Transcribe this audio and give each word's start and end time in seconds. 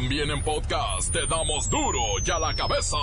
También 0.00 0.30
en 0.30 0.40
podcast 0.44 1.12
te 1.12 1.26
damos 1.26 1.68
duro 1.68 1.98
y 2.24 2.30
a 2.30 2.38
la 2.38 2.54
cabeza. 2.54 2.96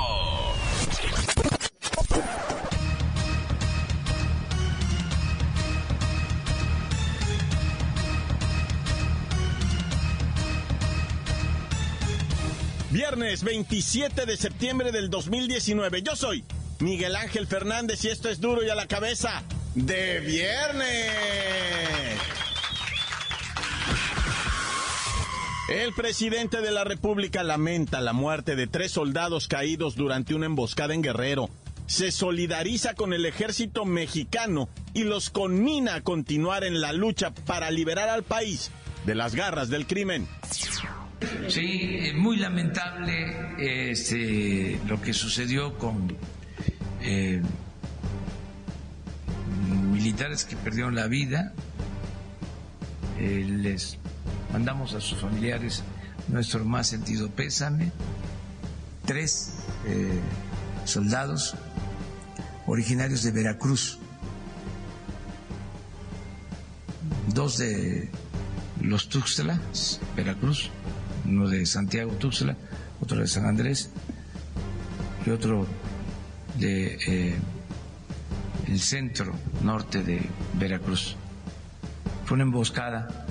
Viernes 12.92 13.44
27 13.44 14.26
de 14.26 14.38
septiembre 14.38 14.94
del 14.94 15.10
2019. 15.10 16.02
Yo 16.02 16.16
soy 16.16 16.46
Miguel 16.80 17.18
Ángel 17.18 17.46
Fernández 17.46 18.06
y 18.06 18.08
esto 18.08 18.30
es 18.30 18.40
duro 18.40 18.64
y 18.64 18.70
a 18.70 18.76
la 18.76 18.88
cabeza 18.88 19.44
de 19.74 20.22
viernes. 20.22 22.15
El 25.68 25.94
presidente 25.94 26.62
de 26.62 26.70
la 26.70 26.84
República 26.84 27.42
lamenta 27.42 28.00
la 28.00 28.14
muerte 28.14 28.56
de 28.56 28.68
tres 28.68 28.92
soldados 28.92 29.48
caídos 29.48 29.96
durante 29.96 30.36
una 30.36 30.46
emboscada 30.46 30.94
en 30.94 31.02
Guerrero. 31.02 31.50
Se 31.88 32.12
solidariza 32.12 32.94
con 32.94 33.14
el 33.14 33.26
ejército 33.26 33.84
mexicano 33.84 34.70
y 34.94 35.06
los 35.06 35.32
conmina 35.32 35.96
a 35.96 36.02
continuar 36.02 36.66
en 36.66 36.82
la 36.82 36.94
lucha 36.94 37.32
para 37.48 37.72
liberar 37.72 38.10
al 38.10 38.22
país 38.22 38.70
de 39.08 39.16
las 39.16 39.34
garras 39.34 39.70
del 39.70 39.88
crimen. 39.88 40.28
Sí, 41.48 42.12
muy 42.14 42.38
lamentable 42.38 43.56
este, 43.58 44.80
lo 44.88 45.02
que 45.02 45.14
sucedió 45.14 45.80
con 45.80 46.16
eh, 47.02 47.42
militares 49.92 50.46
que 50.46 50.56
perdieron 50.58 50.94
la 50.94 51.08
vida. 51.08 51.54
Eh, 53.18 53.46
les 53.48 53.98
mandamos 54.52 54.94
a 54.94 55.02
sus 55.02 55.20
familiares 55.20 55.84
nuestro 56.28 56.66
más 56.66 56.88
sentido 56.88 57.30
pésame. 57.30 57.92
Tres 59.06 59.54
eh, 59.86 60.20
soldados 60.86 61.56
originarios 62.66 63.22
de 63.24 63.32
Veracruz, 63.32 64.00
dos 67.28 67.58
de 67.60 68.10
los 68.82 69.10
Tuxtlas, 69.10 70.00
Veracruz, 70.16 70.72
uno 71.26 71.48
de 71.48 71.66
Santiago 71.66 72.14
Tuxtla, 72.14 72.58
otro 73.00 73.20
de 73.20 73.28
San 73.28 73.46
Andrés 73.46 73.92
y 75.26 75.30
otro 75.30 75.68
de 76.58 76.98
eh, 77.08 77.36
el 78.68 78.80
centro 78.80 79.34
norte 79.64 80.02
de 80.02 80.28
Veracruz. 80.58 81.16
Fue 82.26 82.36
una 82.36 82.44
emboscada 82.44 83.25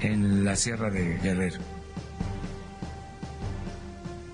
en 0.00 0.44
la 0.44 0.56
Sierra 0.56 0.90
de 0.90 1.18
Guerrero. 1.18 1.60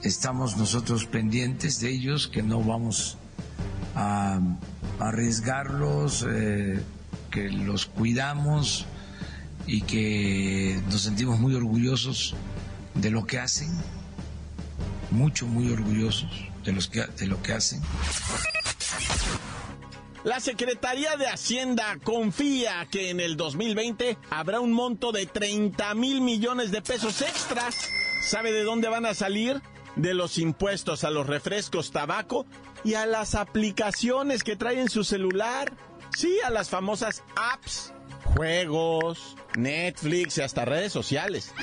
Estamos 0.02 0.56
nosotros 0.56 1.06
pendientes 1.06 1.80
de 1.80 1.90
ellos, 1.90 2.28
que 2.28 2.42
no 2.42 2.62
vamos 2.62 3.18
a 3.94 4.38
arriesgarlos, 5.00 6.24
eh, 6.28 6.80
que 7.30 7.50
los 7.50 7.86
cuidamos 7.86 8.86
y 9.66 9.82
que 9.82 10.80
nos 10.90 11.02
sentimos 11.02 11.40
muy 11.40 11.54
orgullosos 11.54 12.34
de 12.94 13.10
lo 13.10 13.26
que 13.26 13.38
hacen, 13.38 13.70
mucho, 15.10 15.46
muy 15.46 15.72
orgullosos 15.72 16.30
de, 16.64 16.72
los 16.72 16.88
que, 16.88 17.04
de 17.18 17.26
lo 17.26 17.42
que 17.42 17.52
hacen. 17.52 17.80
La 20.26 20.40
Secretaría 20.40 21.16
de 21.16 21.28
Hacienda 21.28 21.98
confía 22.02 22.84
que 22.90 23.10
en 23.10 23.20
el 23.20 23.36
2020 23.36 24.18
habrá 24.28 24.58
un 24.58 24.72
monto 24.72 25.12
de 25.12 25.26
30 25.26 25.94
mil 25.94 26.20
millones 26.20 26.72
de 26.72 26.82
pesos 26.82 27.22
extras. 27.22 27.92
¿Sabe 28.22 28.50
de 28.50 28.64
dónde 28.64 28.88
van 28.88 29.06
a 29.06 29.14
salir? 29.14 29.62
De 29.94 30.14
los 30.14 30.38
impuestos 30.38 31.04
a 31.04 31.10
los 31.10 31.28
refrescos, 31.28 31.92
tabaco 31.92 32.44
y 32.82 32.94
a 32.94 33.06
las 33.06 33.36
aplicaciones 33.36 34.42
que 34.42 34.56
trae 34.56 34.80
en 34.80 34.88
su 34.88 35.04
celular. 35.04 35.72
Sí, 36.16 36.36
a 36.44 36.50
las 36.50 36.70
famosas 36.70 37.22
apps 37.36 37.92
juegos, 38.34 39.36
Netflix 39.56 40.38
y 40.38 40.42
hasta 40.42 40.64
redes 40.64 40.92
sociales. 40.92 41.54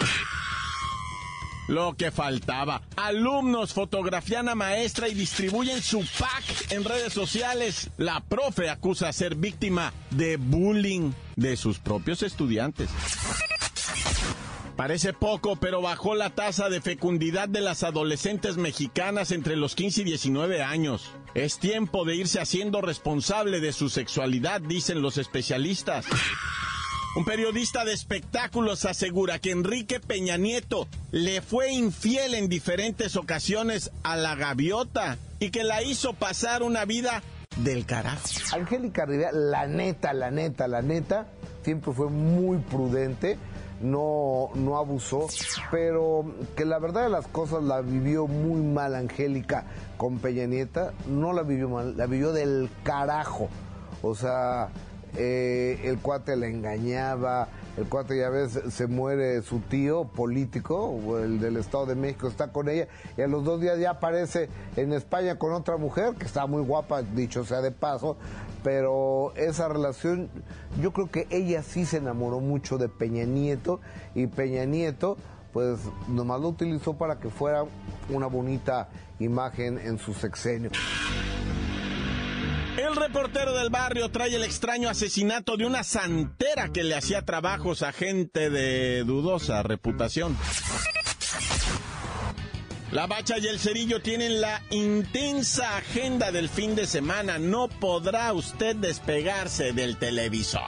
Lo 1.68 1.96
que 1.96 2.12
faltaba. 2.12 2.82
Alumnos 2.96 3.74
fotografían 3.74 4.50
a 4.50 4.56
maestra 4.56 5.08
y 5.08 5.14
distribuyen 5.14 5.82
su 5.82 6.06
pack 6.20 6.72
en 6.72 6.84
redes 6.84 7.14
sociales. 7.14 7.90
La 7.98 8.20
profe 8.20 8.70
acusa 8.70 9.10
a 9.10 9.14
ser 9.14 9.36
víctima 9.36 9.94
de 10.10 10.38
bullying 10.38 11.12
de 11.36 11.56
sus 11.56 11.80
propios 11.80 12.22
estudiantes. 12.22 12.90
Parece 14.76 15.14
poco, 15.14 15.56
pero 15.56 15.82
bajó 15.82 16.16
la 16.16 16.32
tasa 16.32 16.68
de 16.68 16.82
fecundidad 16.82 17.48
de 17.48 17.62
las 17.62 17.84
adolescentes 17.84 18.58
mexicanas 18.58 19.32
entre 19.32 19.56
los 19.56 19.76
15 19.76 20.02
y 20.02 20.04
19 20.04 20.64
años. 20.64 21.12
Es 21.36 21.60
tiempo 21.60 22.06
de 22.06 22.16
irse 22.16 22.40
haciendo 22.40 22.82
responsable 22.82 23.60
de 23.60 23.72
su 23.72 23.90
sexualidad, 23.90 24.62
dicen 24.62 25.02
los 25.02 25.18
especialistas. 25.18 26.06
Un 27.16 27.26
periodista 27.26 27.86
de 27.86 27.94
espectáculos 27.94 28.86
asegura 28.86 29.38
que 29.38 29.52
Enrique 29.52 30.00
Peña 30.00 30.36
Nieto 30.38 30.88
le 31.12 31.44
fue 31.44 31.72
infiel 31.72 32.34
en 32.34 32.50
diferentes 32.50 33.16
ocasiones 33.16 33.92
a 34.02 34.18
la 34.18 34.34
gaviota 34.34 35.20
y 35.38 35.52
que 35.52 35.64
la 35.64 35.84
hizo 35.84 36.14
pasar 36.14 36.64
una 36.64 36.86
vida 36.86 37.22
del 37.58 37.86
carajo. 37.86 38.24
Angélica 38.54 39.06
Rivera, 39.06 39.32
la 39.32 39.68
neta, 39.68 40.12
la 40.14 40.32
neta, 40.32 40.68
la 40.68 40.82
neta, 40.82 41.28
siempre 41.62 41.94
fue 41.94 42.10
muy 42.10 42.58
prudente, 42.58 43.38
no, 43.80 44.50
no 44.56 44.80
abusó, 44.80 45.28
pero 45.70 46.26
que 46.56 46.66
la 46.66 46.80
verdad 46.80 47.04
de 47.04 47.10
las 47.10 47.28
cosas 47.28 47.62
la 47.62 47.82
vivió 47.82 48.26
muy 48.26 48.62
mal 48.62 48.96
Angélica 48.96 49.66
con 49.98 50.18
Peña 50.18 50.48
Nieta, 50.48 50.94
no 51.08 51.32
la 51.32 51.44
vivió 51.44 51.70
mal, 51.70 51.96
la 51.96 52.08
vivió 52.08 52.32
del 52.32 52.72
carajo. 52.84 53.50
O 54.02 54.16
sea, 54.16 54.70
eh, 55.16 55.80
el 55.84 56.00
cuate 56.00 56.36
la 56.36 56.48
engañaba, 56.48 57.48
el 57.78 57.86
cuate 57.86 58.18
ya 58.18 58.30
ves, 58.30 58.60
se 58.70 58.88
muere 58.88 59.42
su 59.42 59.60
tío 59.60 60.06
político, 60.06 61.18
el 61.20 61.40
del 61.40 61.58
Estado 61.58 61.88
de 61.88 61.96
México, 61.96 62.28
está 62.28 62.52
con 62.52 62.70
ella, 62.70 62.88
y 63.18 63.22
a 63.22 63.28
los 63.28 63.44
dos 63.44 63.62
días 63.62 63.80
ya 63.80 63.92
aparece 63.92 64.50
en 64.76 64.94
España 64.94 65.38
con 65.38 65.54
otra 65.54 65.78
mujer, 65.78 66.14
que 66.16 66.26
está 66.26 66.46
muy 66.46 66.64
guapa, 66.64 67.02
dicho 67.02 67.46
sea 67.46 67.62
de 67.62 67.72
paso, 67.72 68.18
pero 68.64 69.34
esa 69.36 69.68
relación, 69.68 70.30
yo 70.82 70.94
creo 70.94 71.10
que 71.10 71.28
ella 71.30 71.64
sí 71.64 71.86
se 71.86 71.98
enamoró 71.98 72.40
mucho 72.40 72.78
de 72.78 72.90
Peña 72.90 73.26
Nieto, 73.26 73.80
y 74.16 74.28
Peña 74.28 74.66
Nieto, 74.66 75.18
pues 75.52 75.80
nomás 76.08 76.42
lo 76.42 76.50
utilizó 76.50 76.94
para 76.94 77.20
que 77.20 77.30
fuera 77.30 77.66
una 78.10 78.28
bonita 78.28 78.90
imagen 79.20 79.78
en 79.78 80.00
su 80.00 80.14
sexenio. 80.14 80.72
El 82.84 82.98
reportero 82.98 83.54
del 83.54 83.70
barrio 83.70 84.10
trae 84.10 84.36
el 84.36 84.44
extraño 84.44 84.90
asesinato 84.90 85.56
de 85.56 85.66
una 85.66 85.86
santera 85.86 86.68
que 86.74 86.84
le 86.84 86.96
hacía 86.96 87.22
trabajos 87.22 87.82
a 87.82 87.94
gente 87.94 88.50
de 88.50 89.06
dudosa 89.06 89.64
reputación. 89.64 90.38
La 92.92 93.08
Bacha 93.08 93.38
y 93.38 93.48
el 93.48 93.58
Cerillo 93.58 94.02
tienen 94.02 94.42
la 94.42 94.62
intensa 94.70 95.78
agenda 95.78 96.34
del 96.34 96.50
fin 96.50 96.76
de 96.76 96.86
semana. 96.86 97.40
No 97.40 97.70
podrá 97.70 98.34
usted 98.34 98.76
despegarse 98.76 99.72
del 99.72 99.96
televisor. 99.96 100.62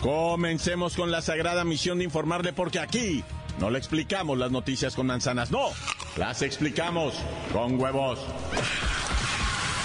Comencemos 0.00 0.96
con 0.96 1.12
la 1.12 1.22
sagrada 1.22 1.64
misión 1.64 1.98
de 1.98 2.04
informarle 2.04 2.52
porque 2.52 2.80
aquí 2.80 3.22
no 3.60 3.70
le 3.70 3.78
explicamos 3.78 4.36
las 4.36 4.50
noticias 4.50 4.96
con 4.96 5.06
manzanas, 5.06 5.52
no, 5.52 5.68
las 6.16 6.42
explicamos 6.42 7.14
con 7.52 7.80
huevos. 7.80 8.18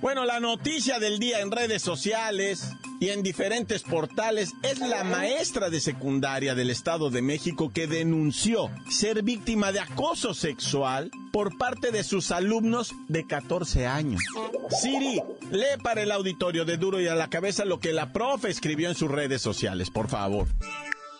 Bueno, 0.00 0.24
la 0.24 0.40
noticia 0.40 0.98
del 0.98 1.18
día 1.18 1.40
en 1.40 1.50
redes 1.50 1.82
sociales 1.82 2.72
y 3.00 3.10
en 3.10 3.22
diferentes 3.22 3.82
portales 3.82 4.52
es 4.62 4.78
la 4.78 5.04
maestra 5.04 5.68
de 5.68 5.78
secundaria 5.78 6.54
del 6.54 6.70
Estado 6.70 7.10
de 7.10 7.20
México 7.20 7.70
que 7.70 7.86
denunció 7.86 8.70
ser 8.88 9.22
víctima 9.22 9.72
de 9.72 9.80
acoso 9.80 10.32
sexual 10.32 11.10
por 11.32 11.58
parte 11.58 11.90
de 11.90 12.02
sus 12.02 12.30
alumnos 12.30 12.94
de 13.08 13.26
14 13.26 13.86
años. 13.86 14.22
Siri, 14.70 15.22
lee 15.50 15.82
para 15.82 16.02
el 16.02 16.12
auditorio 16.12 16.64
de 16.64 16.78
Duro 16.78 16.98
y 16.98 17.06
a 17.06 17.14
la 17.14 17.28
cabeza 17.28 17.66
lo 17.66 17.78
que 17.78 17.92
la 17.92 18.10
profe 18.10 18.48
escribió 18.48 18.88
en 18.88 18.94
sus 18.94 19.10
redes 19.10 19.42
sociales, 19.42 19.90
por 19.90 20.08
favor. 20.08 20.48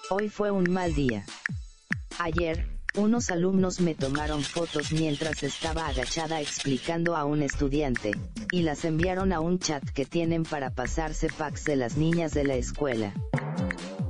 Hoy 0.09 0.31
fue 0.31 0.51
un 0.51 0.71
mal 0.71 0.95
día. 0.95 1.27
Ayer, 2.19 2.67
unos 2.97 3.31
alumnos 3.31 3.81
me 3.81 3.95
tomaron 3.95 4.43
fotos 4.43 4.93
mientras 4.93 5.43
estaba 5.43 5.87
agachada 5.89 6.41
explicando 6.41 7.17
a 7.17 7.25
un 7.25 7.43
estudiante, 7.43 8.13
y 8.53 8.63
las 8.63 8.85
enviaron 8.85 9.33
a 9.33 9.41
un 9.41 9.59
chat 9.59 9.83
que 9.91 10.05
tienen 10.05 10.43
para 10.43 10.71
pasarse 10.71 11.29
packs 11.29 11.65
de 11.65 11.77
las 11.77 11.97
niñas 11.97 12.33
de 12.33 12.45
la 12.45 12.55
escuela. 12.55 13.15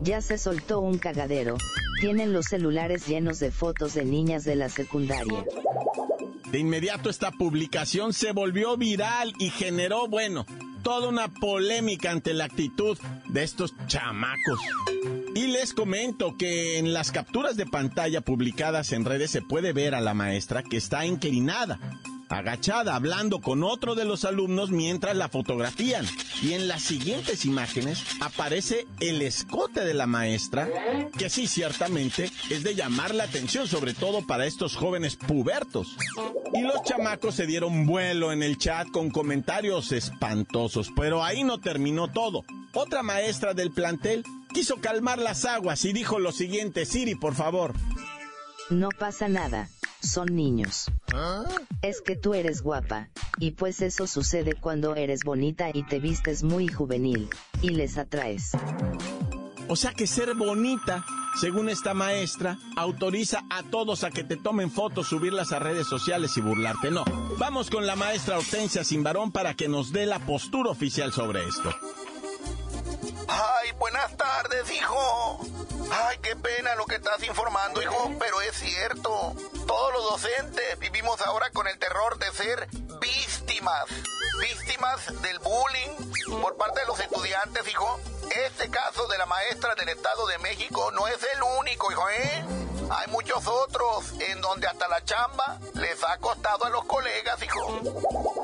Ya 0.02 0.20
se 0.20 0.38
soltó 0.38 0.80
un 0.80 0.98
cagadero, 0.98 1.56
tienen 2.00 2.32
los 2.32 2.46
celulares 2.46 3.06
llenos 3.06 3.38
de 3.38 3.50
fotos 3.50 3.94
de 3.94 4.04
niñas 4.04 4.44
de 4.44 4.56
la 4.56 4.68
secundaria. 4.68 5.44
De 6.50 6.58
inmediato 6.58 7.10
esta 7.10 7.30
publicación 7.30 8.12
se 8.12 8.32
volvió 8.32 8.76
viral 8.76 9.34
y 9.38 9.50
generó, 9.50 10.08
bueno, 10.08 10.46
toda 10.82 11.08
una 11.08 11.28
polémica 11.28 12.10
ante 12.10 12.34
la 12.34 12.44
actitud 12.44 12.98
de 13.28 13.42
estos 13.42 13.74
chamacos. 13.86 14.58
Y 15.40 15.46
les 15.46 15.72
comento 15.72 16.36
que 16.36 16.76
en 16.76 16.92
las 16.92 17.12
capturas 17.12 17.56
de 17.56 17.64
pantalla 17.64 18.20
publicadas 18.20 18.92
en 18.92 19.06
redes 19.06 19.30
se 19.30 19.40
puede 19.40 19.72
ver 19.72 19.94
a 19.94 20.02
la 20.02 20.12
maestra 20.12 20.62
que 20.62 20.76
está 20.76 21.06
inclinada, 21.06 21.80
agachada, 22.28 22.94
hablando 22.94 23.40
con 23.40 23.64
otro 23.64 23.94
de 23.94 24.04
los 24.04 24.26
alumnos 24.26 24.70
mientras 24.70 25.16
la 25.16 25.30
fotografían. 25.30 26.04
Y 26.42 26.52
en 26.52 26.68
las 26.68 26.82
siguientes 26.82 27.46
imágenes 27.46 28.04
aparece 28.20 28.86
el 29.00 29.22
escote 29.22 29.82
de 29.82 29.94
la 29.94 30.06
maestra, 30.06 30.68
que 31.16 31.30
sí, 31.30 31.46
ciertamente 31.46 32.30
es 32.50 32.62
de 32.62 32.74
llamar 32.74 33.14
la 33.14 33.24
atención, 33.24 33.66
sobre 33.66 33.94
todo 33.94 34.26
para 34.26 34.44
estos 34.44 34.76
jóvenes 34.76 35.16
pubertos. 35.16 35.96
Y 36.52 36.60
los 36.60 36.82
chamacos 36.82 37.34
se 37.34 37.46
dieron 37.46 37.86
vuelo 37.86 38.30
en 38.30 38.42
el 38.42 38.58
chat 38.58 38.90
con 38.90 39.08
comentarios 39.08 39.90
espantosos, 39.92 40.90
pero 40.94 41.24
ahí 41.24 41.44
no 41.44 41.56
terminó 41.60 42.08
todo. 42.08 42.44
Otra 42.74 43.02
maestra 43.02 43.54
del 43.54 43.70
plantel 43.70 44.22
quiso 44.52 44.76
calmar 44.76 45.18
las 45.18 45.44
aguas 45.44 45.84
y 45.84 45.92
dijo 45.92 46.18
lo 46.18 46.32
siguiente, 46.32 46.84
Siri, 46.84 47.14
por 47.14 47.34
favor. 47.34 47.74
No 48.68 48.88
pasa 48.90 49.28
nada, 49.28 49.68
son 50.00 50.34
niños. 50.34 50.86
Es 51.82 52.00
que 52.00 52.16
tú 52.16 52.34
eres 52.34 52.62
guapa, 52.62 53.08
y 53.38 53.52
pues 53.52 53.82
eso 53.82 54.06
sucede 54.06 54.54
cuando 54.54 54.94
eres 54.94 55.24
bonita 55.24 55.70
y 55.72 55.82
te 55.82 55.98
vistes 55.98 56.42
muy 56.42 56.68
juvenil, 56.68 57.28
y 57.62 57.70
les 57.70 57.98
atraes. 57.98 58.52
O 59.68 59.76
sea 59.76 59.92
que 59.92 60.06
ser 60.06 60.34
bonita, 60.34 61.04
según 61.40 61.68
esta 61.68 61.94
maestra, 61.94 62.58
autoriza 62.76 63.44
a 63.50 63.62
todos 63.62 64.02
a 64.04 64.10
que 64.10 64.24
te 64.24 64.36
tomen 64.36 64.70
fotos, 64.70 65.08
subirlas 65.08 65.52
a 65.52 65.60
redes 65.60 65.86
sociales 65.86 66.36
y 66.36 66.40
burlarte. 66.40 66.90
No, 66.90 67.04
vamos 67.38 67.70
con 67.70 67.86
la 67.86 67.96
maestra 67.96 68.38
Hortensia 68.38 68.84
Simbarón 68.84 69.30
para 69.30 69.54
que 69.54 69.68
nos 69.68 69.92
dé 69.92 70.06
la 70.06 70.18
postura 70.18 70.70
oficial 70.70 71.12
sobre 71.12 71.44
esto. 71.44 71.72
Hijo. 74.40 75.38
Ay, 75.92 76.16
qué 76.22 76.34
pena 76.34 76.74
lo 76.74 76.86
que 76.86 76.94
estás 76.94 77.22
informando, 77.24 77.82
hijo, 77.82 78.10
pero 78.18 78.40
es 78.40 78.56
cierto. 78.56 79.34
Todos 79.66 79.92
los 79.92 80.02
docentes 80.12 80.78
vivimos 80.78 81.20
ahora 81.20 81.50
con 81.50 81.68
el 81.68 81.78
terror 81.78 82.18
de 82.18 82.32
ser 82.32 82.66
víctimas. 83.00 83.84
Víctimas 84.40 85.22
del 85.22 85.38
bullying 85.40 86.40
por 86.40 86.56
parte 86.56 86.80
de 86.80 86.86
los 86.86 86.98
estudiantes, 87.00 87.68
hijo. 87.68 88.00
Este 88.46 88.70
caso 88.70 89.06
de 89.08 89.18
la 89.18 89.26
maestra 89.26 89.74
del 89.74 89.90
Estado 89.90 90.26
de 90.26 90.38
México 90.38 90.90
no 90.92 91.06
es 91.06 91.18
el 91.34 91.42
único, 91.58 91.92
hijo, 91.92 92.08
¿eh? 92.08 92.44
Hay 92.90 93.10
muchos 93.12 93.46
otros 93.46 94.12
en 94.20 94.40
donde 94.40 94.66
hasta 94.66 94.88
la 94.88 95.04
chamba 95.04 95.60
les 95.74 96.02
ha 96.02 96.16
costado 96.18 96.64
a 96.64 96.70
los 96.70 96.84
colegas, 96.86 97.40
hijo. 97.42 97.80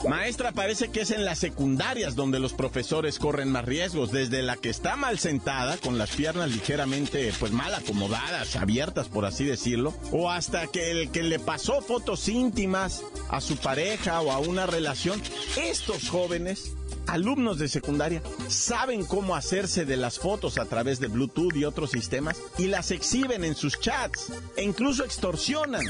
Maestra, 0.08 0.52
parece 0.52 0.90
que 0.92 1.00
es 1.00 1.10
en 1.10 1.24
las 1.24 1.40
secundarias 1.40 2.14
donde 2.14 2.38
los 2.38 2.52
profesores 2.52 3.18
corren 3.18 3.50
más 3.50 3.64
riesgos, 3.64 4.12
desde 4.12 4.42
la 4.42 4.56
que 4.56 4.70
está 4.70 4.94
mal 4.94 5.18
sentada, 5.18 5.76
con 5.78 5.98
las 5.98 6.10
piernas 6.10 6.50
ligeramente, 6.50 7.32
pues 7.40 7.50
mal 7.50 7.74
acomodadas, 7.74 8.54
abiertas, 8.54 9.08
por 9.08 9.24
así 9.24 9.44
decirlo, 9.44 9.94
o 10.12 10.30
hasta 10.30 10.68
que 10.68 10.92
el 10.92 11.10
que 11.10 11.24
le 11.24 11.40
pasó 11.40 11.80
fotos 11.80 12.28
íntimas 12.28 13.02
a 13.28 13.40
su 13.40 13.56
pareja 13.56 14.20
o 14.20 14.30
a 14.30 14.38
una 14.38 14.66
relación, 14.66 15.20
estos 15.56 16.08
jóvenes 16.08 16.76
alumnos 17.06 17.58
de 17.58 17.68
secundaria 17.68 18.22
saben 18.48 19.04
cómo 19.04 19.36
hacerse 19.36 19.84
de 19.84 19.96
las 19.96 20.18
fotos 20.18 20.58
a 20.58 20.64
través 20.64 21.00
de 21.00 21.08
Bluetooth 21.08 21.54
y 21.54 21.64
otros 21.64 21.90
sistemas 21.90 22.38
y 22.58 22.66
las 22.66 22.90
exhiben 22.90 23.44
en 23.44 23.54
sus 23.54 23.78
chats 23.80 24.32
e 24.56 24.62
incluso 24.62 25.04
extorsionan. 25.04 25.84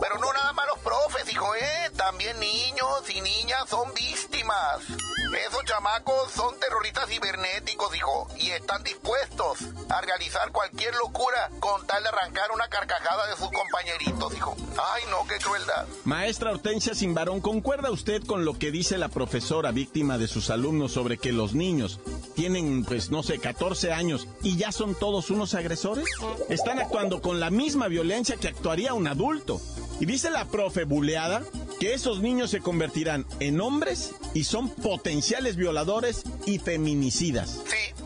Pero 0.00 0.18
no 0.18 0.32
nada 0.32 0.52
más 0.52 0.66
los 0.68 0.78
profes, 0.78 1.32
hijo, 1.32 1.54
¿eh? 1.54 1.90
También 1.96 2.38
niños 2.38 3.08
y 3.08 3.20
niñas 3.20 3.68
son 3.68 3.92
víctimas. 3.94 4.80
Esos 5.48 5.64
chamacos 5.64 6.30
son 6.32 6.58
terroristas 6.60 7.08
cibernéticos, 7.08 7.94
hijo, 7.96 8.28
y 8.38 8.50
están 8.50 8.82
dispuestos 8.82 9.58
a 9.88 10.00
realizar 10.00 10.50
cualquier 10.52 10.94
locura 10.94 11.50
con 11.60 11.86
tal 11.86 12.02
de 12.02 12.08
arrancar 12.08 12.50
una 12.52 12.68
carcajada 12.68 13.26
de 13.28 13.36
sus 13.36 13.50
compañeritos, 13.50 14.34
hijo. 14.36 14.56
Ay, 14.76 15.02
no, 15.10 15.26
qué 15.26 15.36
crueldad. 15.42 15.86
Maestra 16.04 16.50
Hortensia 16.50 16.94
Simbarón, 16.94 17.40
¿concuerda 17.40 17.90
usted 17.90 18.22
con 18.24 18.44
lo 18.44 18.58
que 18.58 18.70
dice 18.70 18.98
la 18.98 19.08
profesora 19.08 19.72
víctima 19.72 20.18
de 20.18 20.23
sus 20.28 20.50
alumnos 20.50 20.92
sobre 20.92 21.18
que 21.18 21.32
los 21.32 21.54
niños 21.54 22.00
tienen, 22.34 22.84
pues, 22.84 23.10
no 23.10 23.22
sé, 23.22 23.38
14 23.38 23.92
años 23.92 24.26
y 24.42 24.56
ya 24.56 24.72
son 24.72 24.94
todos 24.94 25.30
unos 25.30 25.54
agresores? 25.54 26.06
Están 26.48 26.78
actuando 26.78 27.22
con 27.22 27.40
la 27.40 27.50
misma 27.50 27.88
violencia 27.88 28.36
que 28.36 28.48
actuaría 28.48 28.94
un 28.94 29.06
adulto. 29.06 29.60
Y 30.00 30.06
dice 30.06 30.30
la 30.30 30.46
profe 30.46 30.84
buleada 30.84 31.42
que 31.78 31.94
esos 31.94 32.20
niños 32.20 32.50
se 32.50 32.60
convertirán 32.60 33.26
en 33.40 33.60
hombres 33.60 34.12
y 34.34 34.44
son 34.44 34.68
potenciales 34.68 35.56
violadores 35.56 36.24
y 36.46 36.58
feminicidas. 36.58 37.60
Sí, 37.66 38.04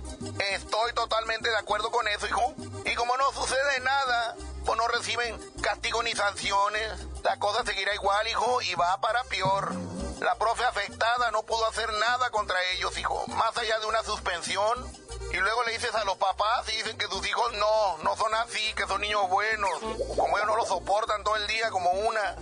estoy 0.54 0.92
totalmente 0.94 1.48
de 1.48 1.56
acuerdo 1.56 1.90
con 1.90 2.06
eso, 2.08 2.26
hijo. 2.26 2.54
Y 2.84 2.94
como 2.94 3.16
no 3.16 3.32
sucede 3.32 3.80
nada, 3.82 4.36
pues 4.64 4.78
no 4.78 4.88
reciben 4.88 5.34
castigo 5.62 6.02
ni 6.02 6.12
sanciones, 6.12 7.06
la 7.24 7.38
cosa 7.38 7.64
seguirá 7.64 7.94
igual, 7.94 8.26
hijo, 8.28 8.62
y 8.62 8.74
va 8.74 9.00
para 9.00 9.24
peor. 9.24 9.72
La 10.20 10.34
profe 10.34 10.64
afectada 10.64 11.30
no 11.30 11.44
pudo 11.44 11.64
hacer 11.66 11.92
nada 11.92 12.30
contra 12.30 12.56
ellos, 12.72 12.96
hijo, 12.98 13.24
más 13.28 13.56
allá 13.56 13.78
de 13.78 13.86
una 13.86 14.02
suspensión. 14.02 14.92
Y 15.32 15.36
luego 15.36 15.62
le 15.64 15.72
dices 15.72 15.94
a 15.94 16.04
los 16.04 16.16
papás 16.16 16.68
y 16.68 16.76
dicen 16.76 16.98
que 16.98 17.06
sus 17.06 17.24
hijos 17.26 17.52
no, 17.54 17.98
no 17.98 18.16
son 18.16 18.34
así, 18.34 18.72
que 18.74 18.86
son 18.86 19.00
niños 19.00 19.28
buenos. 19.28 19.78
Como 20.16 20.36
ellos 20.36 20.46
no 20.48 20.56
lo 20.56 20.66
soportan 20.66 21.22
todo 21.22 21.36
el 21.36 21.46
día 21.46 21.70
como 21.70 21.90
una. 21.90 22.36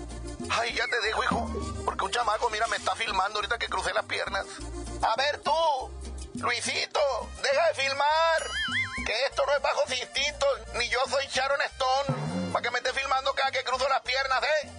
Ay, 0.51 0.75
ya 0.75 0.87
te 0.87 1.01
dejo, 1.01 1.25
hijo. 1.25 1.51
Porque 1.85 2.05
un 2.05 2.11
chamaco, 2.13 2.49
mira, 2.51 2.67
me 2.69 2.77
está 2.77 2.95
filmando 2.95 3.39
ahorita 3.39 3.59
que 3.59 3.69
crucé 3.69 3.93
las 3.93 4.05
piernas. 4.07 4.47
A 5.03 5.15
ver 5.17 5.43
tú, 5.43 5.91
Luisito, 6.35 7.01
deja 7.43 7.69
de 7.69 7.75
filmar. 7.75 8.51
Que 9.05 9.27
esto 9.27 9.45
no 9.47 9.53
es 9.53 9.63
bajos 9.63 9.99
instintos, 9.99 10.49
ni 10.75 10.89
yo 10.89 11.01
soy 11.11 11.27
Sharon 11.27 11.61
Stone. 11.63 12.53
Para 12.53 12.63
que 12.63 12.71
me 12.71 12.79
esté 12.79 12.93
filmando 12.95 13.35
cada 13.35 13.51
que 13.51 13.65
cruzo 13.65 13.87
las 13.89 14.01
piernas, 14.01 14.43
¿eh? 14.43 14.71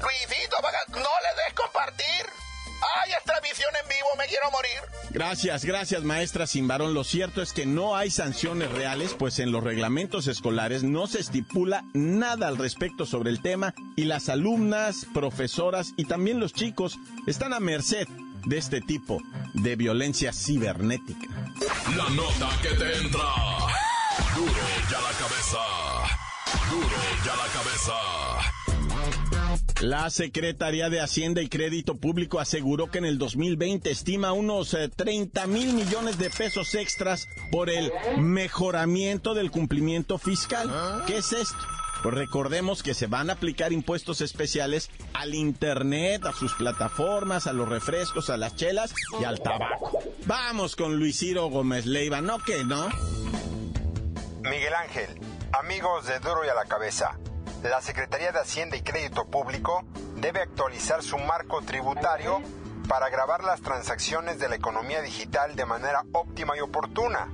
Luisito, 0.00 0.56
no 0.88 1.10
le 1.20 1.42
des 1.44 1.54
compartir. 1.54 2.41
¡Ay, 2.82 3.12
esta 3.18 3.38
visión 3.40 3.70
en 3.82 3.88
vivo! 3.88 4.08
¡Me 4.18 4.26
quiero 4.26 4.50
morir! 4.50 4.70
Gracias, 5.10 5.64
gracias, 5.64 6.02
maestra 6.02 6.46
Simbarón. 6.46 6.94
Lo 6.94 7.04
cierto 7.04 7.42
es 7.42 7.52
que 7.52 7.66
no 7.66 7.96
hay 7.96 8.10
sanciones 8.10 8.70
reales, 8.72 9.14
pues 9.18 9.38
en 9.38 9.52
los 9.52 9.62
reglamentos 9.62 10.26
escolares 10.26 10.82
no 10.82 11.06
se 11.06 11.20
estipula 11.20 11.84
nada 11.92 12.48
al 12.48 12.56
respecto 12.56 13.06
sobre 13.06 13.30
el 13.30 13.40
tema 13.40 13.74
y 13.94 14.04
las 14.04 14.28
alumnas, 14.28 15.06
profesoras 15.14 15.92
y 15.96 16.06
también 16.06 16.40
los 16.40 16.52
chicos 16.52 16.98
están 17.26 17.52
a 17.52 17.60
merced 17.60 18.08
de 18.46 18.58
este 18.58 18.80
tipo 18.80 19.20
de 19.54 19.76
violencia 19.76 20.32
cibernética. 20.32 21.28
La 21.96 22.08
nota 22.10 22.50
que 22.62 22.70
te 22.70 22.96
entra. 22.96 23.22
Duro 24.34 24.52
ya 24.90 25.00
la 25.00 25.12
cabeza. 25.18 25.58
Duro 26.70 26.96
ya 27.24 27.36
la 27.36 27.48
cabeza. 27.52 28.61
La 29.82 30.10
Secretaría 30.10 30.90
de 30.90 31.00
Hacienda 31.00 31.42
y 31.42 31.48
Crédito 31.48 31.96
Público 31.96 32.38
aseguró 32.38 32.88
que 32.88 32.98
en 32.98 33.04
el 33.04 33.18
2020 33.18 33.90
estima 33.90 34.30
unos 34.32 34.76
30 34.94 35.48
mil 35.48 35.72
millones 35.72 36.18
de 36.18 36.30
pesos 36.30 36.76
extras 36.76 37.26
por 37.50 37.68
el 37.68 37.92
mejoramiento 38.16 39.34
del 39.34 39.50
cumplimiento 39.50 40.18
fiscal. 40.18 40.70
¿Qué 41.08 41.16
es 41.16 41.32
esto? 41.32 41.58
Pues 42.04 42.14
recordemos 42.14 42.84
que 42.84 42.94
se 42.94 43.08
van 43.08 43.28
a 43.28 43.32
aplicar 43.32 43.72
impuestos 43.72 44.20
especiales 44.20 44.88
al 45.14 45.34
Internet, 45.34 46.26
a 46.26 46.32
sus 46.32 46.54
plataformas, 46.54 47.48
a 47.48 47.52
los 47.52 47.68
refrescos, 47.68 48.30
a 48.30 48.36
las 48.36 48.54
chelas 48.54 48.94
y 49.20 49.24
al 49.24 49.40
tabaco. 49.40 49.98
Vamos 50.26 50.76
con 50.76 50.96
Luis 50.96 51.18
Ciro 51.18 51.48
Gómez 51.48 51.86
Leiva, 51.86 52.20
¿no 52.20 52.38
que 52.38 52.62
no? 52.62 52.88
Miguel 54.42 54.74
Ángel, 54.74 55.08
amigos 55.60 56.06
de 56.06 56.20
Duro 56.20 56.44
y 56.44 56.48
a 56.48 56.54
la 56.54 56.66
Cabeza 56.66 57.18
la 57.62 57.80
Secretaría 57.80 58.32
de 58.32 58.40
Hacienda 58.40 58.76
y 58.76 58.82
Crédito 58.82 59.26
Público 59.26 59.84
debe 60.16 60.40
actualizar 60.40 61.02
su 61.02 61.18
marco 61.18 61.62
tributario 61.62 62.40
para 62.88 63.08
grabar 63.08 63.44
las 63.44 63.60
transacciones 63.60 64.38
de 64.38 64.48
la 64.48 64.56
economía 64.56 65.00
digital 65.02 65.54
de 65.54 65.64
manera 65.64 66.04
óptima 66.12 66.56
y 66.56 66.60
oportuna. 66.60 67.28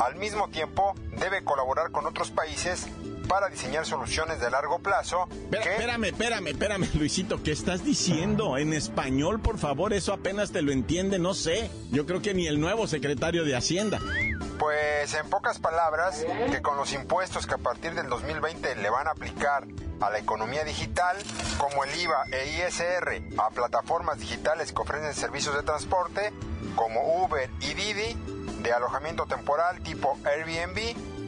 Al 0.00 0.16
mismo 0.16 0.48
tiempo, 0.48 0.94
debe 1.18 1.42
colaborar 1.44 1.90
con 1.90 2.06
otros 2.06 2.30
países 2.30 2.86
para 3.28 3.48
diseñar 3.48 3.86
soluciones 3.86 4.38
de 4.40 4.50
largo 4.50 4.78
plazo. 4.78 5.28
Espérame, 5.50 6.04
espérame, 6.04 6.48
espérame, 6.48 6.88
Luisito, 6.94 7.42
¿qué 7.42 7.52
estás 7.52 7.84
diciendo? 7.84 8.56
En 8.58 8.72
español, 8.72 9.40
por 9.40 9.58
favor, 9.58 9.92
eso 9.92 10.12
apenas 10.12 10.52
te 10.52 10.62
lo 10.62 10.72
entiende, 10.72 11.18
no 11.18 11.34
sé. 11.34 11.70
Yo 11.90 12.06
creo 12.06 12.22
que 12.22 12.34
ni 12.34 12.46
el 12.46 12.60
nuevo 12.60 12.86
secretario 12.86 13.44
de 13.44 13.56
Hacienda. 13.56 13.98
Pues 14.58 15.14
en 15.14 15.28
pocas 15.28 15.58
palabras, 15.58 16.24
que 16.50 16.62
con 16.62 16.76
los 16.76 16.92
impuestos 16.92 17.46
que 17.46 17.54
a 17.54 17.58
partir 17.58 17.94
del 17.94 18.08
2020 18.08 18.76
le 18.76 18.90
van 18.90 19.08
a 19.08 19.10
aplicar 19.10 19.66
a 20.00 20.10
la 20.10 20.18
economía 20.18 20.64
digital, 20.64 21.16
como 21.58 21.84
el 21.84 21.94
IVA 21.94 22.24
e 22.30 22.46
ISR 22.46 23.22
a 23.38 23.50
plataformas 23.50 24.18
digitales 24.18 24.72
que 24.72 24.82
ofrecen 24.82 25.12
servicios 25.14 25.54
de 25.54 25.62
transporte, 25.62 26.32
como 26.76 27.24
Uber 27.24 27.50
y 27.60 27.74
Didi, 27.74 28.16
de 28.62 28.72
alojamiento 28.72 29.26
temporal 29.26 29.80
tipo 29.82 30.18
Airbnb 30.24 30.78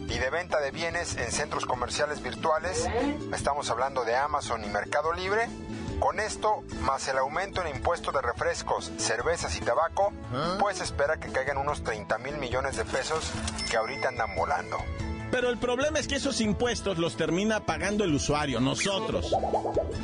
y 0.08 0.18
de 0.18 0.30
venta 0.30 0.60
de 0.60 0.70
bienes 0.70 1.16
en 1.16 1.30
centros 1.32 1.66
comerciales 1.66 2.22
virtuales, 2.22 2.86
estamos 3.34 3.70
hablando 3.70 4.04
de 4.04 4.16
Amazon 4.16 4.64
y 4.64 4.68
Mercado 4.68 5.12
Libre, 5.12 5.48
con 5.98 6.20
esto, 6.20 6.62
más 6.80 7.06
el 7.08 7.18
aumento 7.18 7.62
en 7.62 7.74
impuestos 7.74 8.12
de 8.12 8.20
refrescos, 8.20 8.92
cervezas 8.98 9.56
y 9.56 9.60
tabaco, 9.60 10.12
pues 10.58 10.80
espera 10.80 11.18
que 11.18 11.30
caigan 11.30 11.58
unos 11.58 11.82
30 11.82 12.18
mil 12.18 12.36
millones 12.36 12.76
de 12.76 12.84
pesos 12.84 13.30
que 13.70 13.76
ahorita 13.76 14.08
andan 14.08 14.34
volando. 14.34 14.78
Pero 15.30 15.50
el 15.50 15.58
problema 15.58 15.98
es 15.98 16.06
que 16.06 16.16
esos 16.16 16.40
impuestos 16.40 16.98
los 16.98 17.16
termina 17.16 17.60
pagando 17.66 18.04
el 18.04 18.14
usuario, 18.14 18.60
nosotros. 18.60 19.34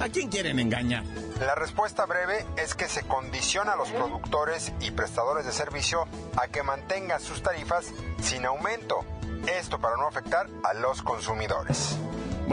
¿A 0.00 0.08
quién 0.08 0.28
quieren 0.28 0.58
engañar? 0.58 1.04
La 1.40 1.54
respuesta 1.54 2.06
breve 2.06 2.44
es 2.56 2.75
que 2.75 2.88
se 2.88 3.02
condiciona 3.02 3.72
a 3.72 3.76
los 3.76 3.88
productores 3.90 4.72
y 4.80 4.90
prestadores 4.90 5.46
de 5.46 5.52
servicio 5.52 6.06
a 6.37 6.49
que 6.49 6.62
mantengan 6.62 7.20
sus 7.20 7.42
tarifas 7.42 7.92
sin 8.20 8.44
aumento. 8.46 9.04
Esto 9.46 9.78
para 9.78 9.96
no 9.96 10.06
afectar 10.06 10.49
a 10.64 10.75
los 10.75 11.02
consumidores. 11.02 11.96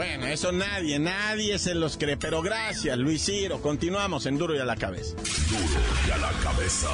Bueno, 0.00 0.28
eso 0.28 0.50
nadie, 0.50 0.98
nadie 0.98 1.58
se 1.58 1.74
los 1.74 1.98
cree, 1.98 2.16
pero 2.16 2.40
gracias, 2.40 2.96
Luis 2.96 3.22
Ciro. 3.22 3.60
Continuamos 3.60 4.24
en 4.24 4.38
Duro 4.38 4.56
y 4.56 4.58
a 4.58 4.64
la 4.64 4.74
cabeza. 4.74 5.14
Duro 5.14 5.82
y 6.08 6.10
a 6.10 6.16
la 6.16 6.30
cabeza. 6.42 6.88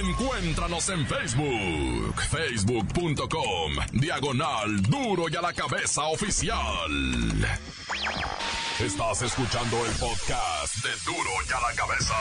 Encuéntranos 0.00 0.88
en 0.88 1.06
Facebook, 1.06 2.14
facebook.com, 2.30 3.72
diagonal 3.92 4.80
Duro 4.84 5.26
y 5.28 5.36
a 5.36 5.42
la 5.42 5.52
cabeza 5.52 6.04
oficial. 6.04 6.56
Estás 8.80 9.20
escuchando 9.20 9.84
el 9.84 9.92
podcast 9.96 10.76
de 10.82 10.90
Duro 11.04 11.30
y 11.46 11.52
a 11.52 11.60
la 11.60 11.74
cabeza. 11.76 12.14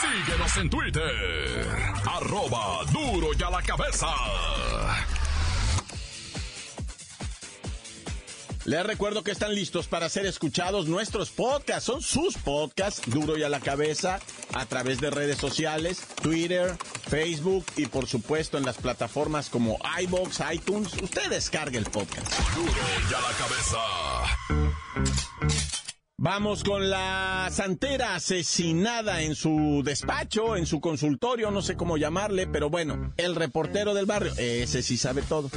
Síguenos 0.00 0.56
en 0.56 0.68
Twitter, 0.68 1.68
arroba 2.12 2.84
Duro 2.90 3.28
y 3.38 3.42
a 3.44 3.50
la 3.50 3.62
cabeza. 3.62 4.08
Les 8.66 8.84
recuerdo 8.84 9.22
que 9.22 9.30
están 9.30 9.54
listos 9.54 9.86
para 9.86 10.08
ser 10.08 10.26
escuchados 10.26 10.88
nuestros 10.88 11.30
podcasts. 11.30 11.84
Son 11.84 12.02
sus 12.02 12.36
podcasts, 12.36 13.00
duro 13.06 13.38
y 13.38 13.44
a 13.44 13.48
la 13.48 13.60
cabeza, 13.60 14.18
a 14.54 14.66
través 14.66 15.00
de 15.00 15.10
redes 15.10 15.38
sociales, 15.38 16.04
Twitter, 16.20 16.76
Facebook 17.08 17.64
y 17.76 17.86
por 17.86 18.08
supuesto 18.08 18.58
en 18.58 18.64
las 18.64 18.76
plataformas 18.76 19.50
como 19.50 19.78
iBox, 20.00 20.40
iTunes. 20.52 20.94
Usted 21.00 21.30
descargue 21.30 21.78
el 21.78 21.84
podcast. 21.84 22.26
Duro 22.56 22.72
y 23.08 23.14
a 23.14 23.20
la 23.20 23.30
cabeza. 23.38 23.78
Vamos 26.18 26.64
con 26.64 26.90
la 26.90 27.48
santera 27.52 28.16
asesinada 28.16 29.22
en 29.22 29.36
su 29.36 29.82
despacho, 29.84 30.56
en 30.56 30.66
su 30.66 30.80
consultorio, 30.80 31.52
no 31.52 31.62
sé 31.62 31.76
cómo 31.76 31.98
llamarle, 31.98 32.48
pero 32.48 32.68
bueno, 32.68 33.12
el 33.16 33.36
reportero 33.36 33.94
del 33.94 34.06
barrio, 34.06 34.32
ese 34.36 34.82
sí 34.82 34.96
sabe 34.96 35.22
todo. 35.22 35.50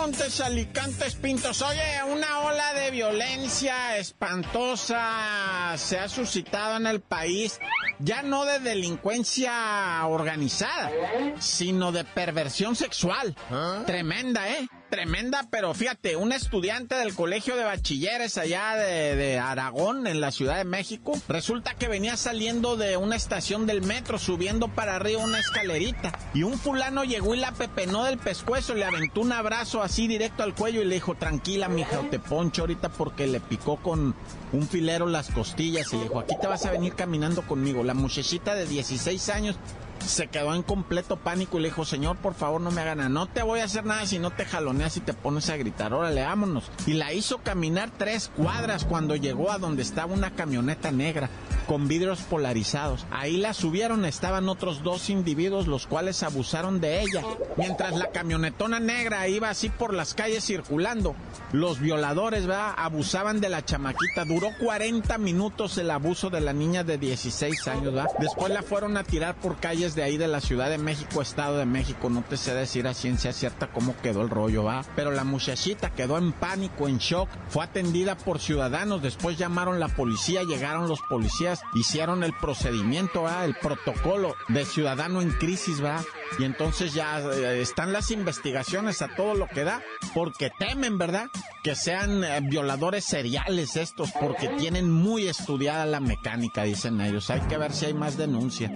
Montes, 0.00 0.40
Alicantes, 0.40 1.14
Pintos. 1.14 1.60
Oye, 1.60 2.02
una 2.10 2.40
ola 2.40 2.72
de 2.72 2.90
violencia 2.90 3.98
espantosa 3.98 5.74
se 5.76 5.98
ha 5.98 6.08
suscitado 6.08 6.78
en 6.78 6.86
el 6.86 7.02
país, 7.02 7.60
ya 7.98 8.22
no 8.22 8.46
de 8.46 8.60
delincuencia 8.60 10.06
organizada, 10.06 10.90
sino 11.38 11.92
de 11.92 12.04
perversión 12.04 12.76
sexual. 12.76 13.36
Tremenda, 13.84 14.48
¿eh? 14.48 14.66
Tremenda, 14.90 15.46
pero 15.50 15.72
fíjate, 15.72 16.16
un 16.16 16.32
estudiante 16.32 16.96
del 16.96 17.14
colegio 17.14 17.56
de 17.56 17.64
bachilleres 17.64 18.36
allá 18.36 18.74
de, 18.74 19.38
Aragón, 19.38 20.06
en 20.06 20.20
la 20.20 20.32
Ciudad 20.32 20.56
de 20.56 20.64
México, 20.64 21.12
resulta 21.28 21.74
que 21.74 21.88
venía 21.88 22.16
saliendo 22.16 22.76
de 22.76 22.96
una 22.96 23.16
estación 23.16 23.66
del 23.66 23.82
metro, 23.82 24.18
subiendo 24.18 24.68
para 24.68 24.96
arriba 24.96 25.24
una 25.24 25.38
escalerita, 25.38 26.12
y 26.34 26.42
un 26.42 26.58
fulano 26.58 27.04
llegó 27.04 27.34
y 27.34 27.38
la 27.38 27.52
pepenó 27.52 28.04
del 28.04 28.18
pescuezo, 28.18 28.74
le 28.74 28.84
aventó 28.84 29.20
un 29.20 29.32
abrazo 29.32 29.82
así 29.82 30.08
directo 30.08 30.42
al 30.42 30.54
cuello 30.54 30.82
y 30.82 30.84
le 30.84 30.96
dijo, 30.96 31.14
tranquila, 31.14 31.68
mija, 31.68 32.00
te 32.10 32.18
poncho 32.18 32.62
ahorita 32.62 32.88
porque 32.90 33.26
le 33.26 33.40
picó 33.40 33.76
con 33.76 34.14
un 34.52 34.68
filero 34.68 35.06
las 35.06 35.30
costillas 35.30 35.92
y 35.92 35.96
le 35.96 36.02
dijo, 36.02 36.18
aquí 36.18 36.34
te 36.40 36.46
vas 36.46 36.66
a 36.66 36.72
venir 36.72 36.94
caminando 36.94 37.42
conmigo. 37.42 37.84
La 37.84 37.94
muchachita 37.94 38.54
de 38.54 38.66
16 38.66 39.28
años 39.28 39.56
se 40.04 40.28
quedó 40.28 40.54
en 40.54 40.62
completo 40.62 41.16
pánico 41.16 41.58
y 41.58 41.62
le 41.62 41.68
dijo, 41.68 41.84
señor, 41.84 42.16
por 42.16 42.34
favor 42.34 42.60
no 42.60 42.70
me 42.70 42.80
haga 42.80 42.94
nada, 42.94 43.08
no 43.08 43.26
te 43.26 43.42
voy 43.42 43.60
a 43.60 43.64
hacer 43.64 43.84
nada 43.84 44.06
si 44.06 44.18
no 44.18 44.30
te 44.30 44.44
jaloneas 44.44 44.96
y 44.96 45.00
te 45.00 45.14
pones 45.14 45.50
a 45.50 45.56
gritar, 45.56 45.92
órale, 45.92 46.22
vámonos. 46.22 46.70
Y 46.86 46.94
la 46.94 47.12
hizo 47.12 47.38
caminar 47.38 47.90
tres 47.96 48.30
cuadras 48.36 48.84
cuando 48.84 49.16
llegó 49.16 49.50
a 49.50 49.58
donde 49.58 49.82
estaba 49.82 50.12
una 50.12 50.30
camioneta 50.32 50.90
negra 50.90 51.30
con 51.70 51.86
vidrios 51.86 52.22
polarizados. 52.22 53.06
Ahí 53.12 53.36
la 53.36 53.54
subieron, 53.54 54.04
estaban 54.04 54.48
otros 54.48 54.82
dos 54.82 55.08
individuos 55.08 55.68
los 55.68 55.86
cuales 55.86 56.24
abusaron 56.24 56.80
de 56.80 57.00
ella. 57.00 57.22
Mientras 57.56 57.96
la 57.96 58.10
camionetona 58.10 58.80
negra 58.80 59.28
iba 59.28 59.50
así 59.50 59.68
por 59.68 59.94
las 59.94 60.14
calles 60.14 60.44
circulando, 60.44 61.14
los 61.52 61.78
violadores, 61.78 62.48
¿verdad? 62.48 62.74
Abusaban 62.76 63.40
de 63.40 63.50
la 63.50 63.64
chamaquita. 63.64 64.24
Duró 64.24 64.48
40 64.58 65.16
minutos 65.18 65.78
el 65.78 65.92
abuso 65.92 66.28
de 66.28 66.40
la 66.40 66.52
niña 66.52 66.82
de 66.82 66.98
16 66.98 67.68
años, 67.68 67.94
¿verdad? 67.94 68.10
Después 68.18 68.52
la 68.52 68.64
fueron 68.64 68.96
a 68.96 69.04
tirar 69.04 69.36
por 69.36 69.58
calles 69.60 69.94
de 69.94 70.02
ahí 70.02 70.16
de 70.16 70.26
la 70.26 70.40
Ciudad 70.40 70.70
de 70.70 70.78
México, 70.78 71.22
Estado 71.22 71.56
de 71.56 71.66
México, 71.66 72.10
no 72.10 72.22
te 72.22 72.36
sé 72.36 72.52
decir 72.52 72.88
a 72.88 72.94
ciencia 72.94 73.32
cierta 73.32 73.68
cómo 73.68 73.94
quedó 74.02 74.22
el 74.22 74.30
rollo, 74.30 74.64
va. 74.64 74.82
Pero 74.96 75.12
la 75.12 75.22
muchachita 75.22 75.90
quedó 75.90 76.18
en 76.18 76.32
pánico, 76.32 76.88
en 76.88 76.98
shock, 76.98 77.28
fue 77.48 77.62
atendida 77.62 78.16
por 78.16 78.40
ciudadanos, 78.40 79.02
después 79.02 79.38
llamaron 79.38 79.78
la 79.78 79.86
policía, 79.86 80.42
llegaron 80.42 80.88
los 80.88 81.00
policías, 81.08 81.59
hicieron 81.74 82.24
el 82.24 82.32
procedimiento, 82.32 83.22
va, 83.22 83.44
el 83.44 83.54
protocolo 83.54 84.36
de 84.48 84.64
ciudadano 84.64 85.22
en 85.22 85.30
crisis, 85.30 85.82
va. 85.82 86.02
Y 86.38 86.44
entonces 86.44 86.94
ya 86.94 87.20
eh, 87.20 87.60
están 87.60 87.92
las 87.92 88.10
investigaciones 88.10 89.02
a 89.02 89.08
todo 89.14 89.34
lo 89.34 89.46
que 89.48 89.64
da, 89.64 89.82
porque 90.14 90.50
temen, 90.58 90.98
¿verdad? 90.98 91.28
Que 91.62 91.74
sean 91.74 92.24
eh, 92.24 92.40
violadores 92.42 93.04
seriales 93.04 93.76
estos, 93.76 94.10
porque 94.12 94.48
tienen 94.48 94.90
muy 94.90 95.26
estudiada 95.28 95.86
la 95.86 96.00
mecánica, 96.00 96.64
dicen 96.64 97.00
ellos. 97.00 97.30
Hay 97.30 97.40
que 97.42 97.58
ver 97.58 97.72
si 97.72 97.86
hay 97.86 97.94
más 97.94 98.16
denuncia. 98.16 98.72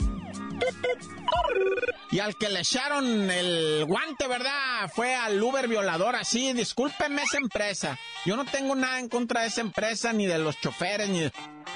Y 2.11 2.21
al 2.21 2.37
que 2.37 2.49
le 2.49 2.61
echaron 2.61 3.31
el 3.31 3.85
guante, 3.87 4.29
¿verdad? 4.29 4.91
Fue 4.95 5.15
al 5.15 5.43
Uber 5.43 5.67
violador, 5.67 6.15
así, 6.15 6.53
discúlpeme 6.53 7.23
esa 7.23 7.39
empresa. 7.39 7.99
Yo 8.25 8.37
no 8.37 8.45
tengo 8.45 8.77
nada 8.77 9.01
en 9.01 9.09
contra 9.09 9.43
de 9.43 9.49
esa 9.49 9.63
empresa, 9.63 10.13
ni 10.13 10.27
de 10.27 10.39
los 10.39 10.61
choferes, 10.61 11.09
ni 11.09 11.29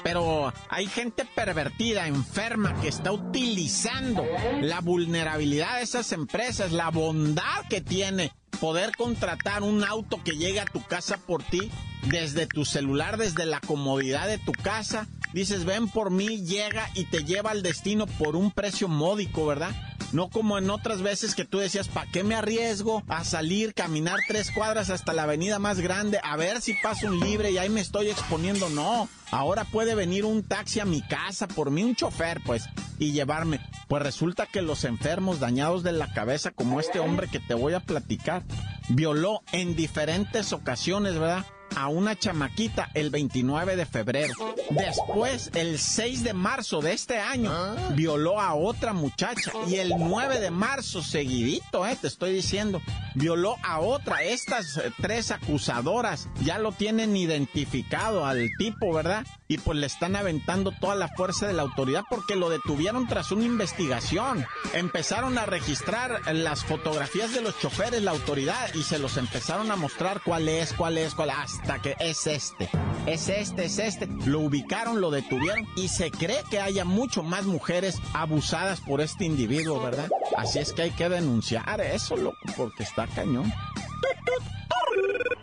Pero 0.05 0.53
hay 0.69 0.87
gente 0.87 1.25
pervertida, 1.25 2.07
enferma, 2.07 2.81
que 2.81 2.89
está 2.89 3.11
utilizando 3.11 4.25
la 4.61 4.81
vulnerabilidad 4.81 5.79
de 5.79 5.83
esas 5.83 6.13
empresas, 6.13 6.71
la 6.71 6.91
bondad 6.91 7.67
que 7.69 7.81
tiene 7.81 8.33
poder 8.61 8.93
contratar 8.97 9.63
un 9.63 9.85
auto 9.85 10.23
que 10.23 10.37
llegue 10.37 10.61
a 10.61 10.67
tu 10.67 10.83
casa 10.85 11.17
por 11.17 11.43
ti 11.43 11.71
desde 12.07 12.47
tu 12.47 12.65
celular, 12.65 13.17
desde 13.17 13.47
la 13.47 13.61
comodidad 13.61 14.27
de 14.27 14.39
tu 14.39 14.53
casa. 14.53 15.07
Dices, 15.33 15.65
ven 15.65 15.89
por 15.89 16.11
mí, 16.11 16.43
llega 16.43 16.89
y 16.95 17.05
te 17.05 17.25
lleva 17.25 17.51
al 17.51 17.63
destino 17.63 18.07
por 18.07 18.35
un 18.35 18.51
precio 18.51 18.89
módico, 18.89 19.47
¿verdad? 19.47 19.73
No 20.13 20.31
como 20.31 20.57
en 20.57 20.71
otras 20.71 21.03
veces 21.03 21.35
que 21.35 21.45
tú 21.45 21.59
decías, 21.59 21.89
¿para 21.89 22.11
qué 22.11 22.25
me 22.25 22.35
arriesgo 22.35 23.03
a 23.09 23.25
salir, 23.25 23.75
caminar 23.75 24.19
tres 24.27 24.51
cuadras 24.51 24.89
hasta 24.89 25.13
la 25.13 25.25
avenida 25.25 25.59
más 25.59 25.81
grande, 25.81 26.19
a 26.23 26.37
ver 26.37 26.63
si 26.63 26.73
paso 26.75 27.09
un 27.09 27.21
libre 27.21 27.51
y 27.51 27.59
ahí 27.59 27.69
me 27.69 27.83
estoy 27.83 28.09
exponiendo? 28.09 28.71
No, 28.71 29.07
ahora 29.31 29.65
puede 29.65 29.95
venir 29.95 30.25
un 30.25 30.43
taxi 30.43 30.81
a 30.81 30.87
mi 30.87 31.03
casa 31.03 31.47
por 31.47 31.71
mí, 31.71 31.83
un 31.83 31.95
chofer, 31.95 32.41
pues, 32.45 32.65
y 32.99 33.13
llevarme. 33.13 33.61
Pues 33.87 34.03
resulta 34.03 34.47
que 34.47 34.63
los 34.63 34.85
enfermos 34.85 35.41
dañados 35.41 35.83
de 35.83 35.93
la 35.93 36.13
cabeza, 36.15 36.53
como 36.53 36.81
este 36.81 37.01
hombre 37.01 37.29
que 37.29 37.41
te 37.41 37.53
voy 37.53 37.75
a 37.75 37.81
platicar, 37.81 38.45
violó 38.89 39.43
en 39.53 39.77
diferentes 39.77 40.55
ocasiones, 40.55 41.19
¿verdad? 41.19 41.45
A 41.77 41.89
una 41.89 42.19
chamaquita 42.19 42.91
el 42.95 43.11
29 43.11 43.77
de 43.77 43.87
febrero. 43.87 44.35
Después, 44.71 45.51
el 45.55 45.79
6 45.79 46.25
de 46.25 46.35
marzo 46.35 46.81
de 46.81 46.93
este 46.93 47.19
año, 47.19 47.53
violó 47.95 48.41
a 48.41 48.55
otra 48.55 48.93
muchacha. 48.93 49.53
Y 49.67 49.77
el 49.77 49.93
9 49.97 50.41
de 50.41 50.51
marzo, 50.51 51.03
seguidito, 51.03 51.87
eh, 51.87 51.97
te 52.01 52.07
estoy 52.07 52.33
diciendo, 52.33 52.81
violó 53.15 53.57
a 53.63 53.81
otra. 53.81 54.23
Estas 54.23 54.77
eh, 54.77 54.93
tres 55.01 55.31
acusadoras 55.31 56.29
ya 56.43 56.59
lo 56.59 56.73
tienen 56.73 57.17
identificado 57.17 58.27
al 58.27 58.49
tipo, 58.59 58.93
¿verdad? 58.93 59.27
Y 59.49 59.59
pues 59.59 59.79
le 59.79 59.87
están 59.87 60.17
aventando 60.17 60.73
toda 60.73 60.95
la 60.95 61.09
fuerza 61.09 61.47
de 61.47 61.55
la 61.55 61.63
autoridad 61.63 62.05
porque 62.11 62.37
lo 62.37 62.51
detuvieron 62.51 63.07
tras 63.07 63.33
una 63.33 63.45
investigación. 63.45 64.47
Empezaron 64.75 65.39
a 65.39 65.47
registrar 65.47 66.21
las 66.35 66.65
fotografías 66.65 67.33
de 67.33 67.41
los 67.41 67.59
choferes, 67.59 68.03
la 68.03 68.11
autoridad, 68.11 68.75
y 68.75 68.83
se 68.83 68.99
los 68.99 69.17
empezaron 69.17 69.71
a 69.71 69.77
mostrar 69.77 70.21
cuál 70.25 70.49
es, 70.49 70.73
cuál 70.73 70.99
es, 70.99 71.15
cuál, 71.15 71.31
hasta 71.31 71.81
que 71.81 71.97
es 71.99 72.27
este, 72.27 72.69
es 73.07 73.29
este, 73.29 73.65
es 73.65 73.79
este. 73.79 74.09
Lo 74.27 74.41
ubicaron, 74.41 75.01
lo 75.01 75.11
detuvieron 75.11 75.67
y 75.77 75.89
se 75.89 76.11
cree 76.11 76.43
que 76.51 76.61
haya 76.61 76.85
mucho 76.85 77.23
más 77.23 77.45
mujeres 77.47 78.01
abusadas 78.13 78.81
por 78.81 79.01
este 79.01 79.25
individuo, 79.25 79.81
¿verdad? 79.81 80.09
Así 80.37 80.59
es 80.59 80.73
que 80.73 80.83
hay 80.83 80.91
que 80.91 81.09
denunciar 81.09 81.81
eso, 81.81 82.17
loco, 82.17 82.39
porque 82.57 82.83
está 82.83 82.98
cañón. 83.07 83.53